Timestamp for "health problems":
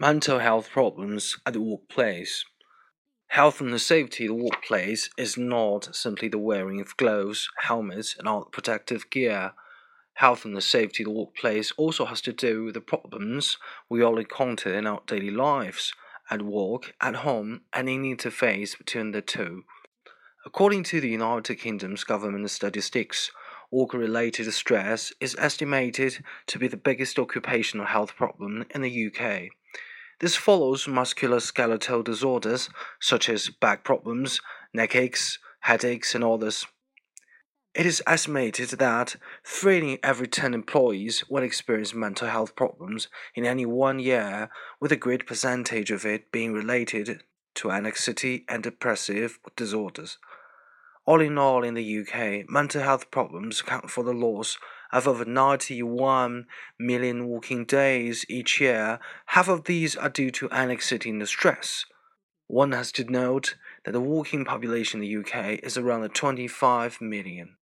0.38-1.36, 42.28-43.08, 52.82-53.62